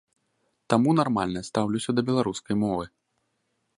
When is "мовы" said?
2.63-2.85